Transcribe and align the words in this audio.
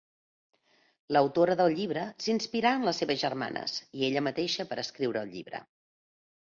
L'autora 1.15 1.57
del 1.59 1.75
llibre, 1.81 2.07
s'inspirà 2.25 2.73
en 2.79 2.89
les 2.89 3.03
seves 3.05 3.23
germanes 3.27 3.79
i 3.87 4.09
ella 4.11 4.27
mateixa 4.33 4.71
per 4.73 4.83
escriure 4.89 5.27
el 5.27 5.35
llibre. 5.39 5.67